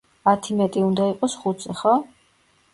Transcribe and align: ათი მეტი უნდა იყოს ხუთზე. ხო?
ათი 0.29 0.57
მეტი 0.61 0.83
უნდა 0.87 1.07
იყოს 1.13 1.37
ხუთზე. 1.43 1.79
ხო? 1.83 1.97